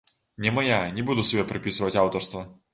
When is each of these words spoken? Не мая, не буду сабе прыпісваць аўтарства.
Не 0.45 0.53
мая, 0.55 0.79
не 0.95 1.05
буду 1.11 1.27
сабе 1.29 1.47
прыпісваць 1.53 1.93
аўтарства. 2.05 2.47